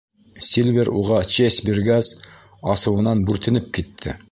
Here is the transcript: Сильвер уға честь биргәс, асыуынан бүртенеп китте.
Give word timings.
Сильвер 0.45 0.89
уға 1.01 1.19
честь 1.35 1.61
биргәс, 1.67 2.11
асыуынан 2.77 3.25
бүртенеп 3.31 3.73
китте. 3.79 4.19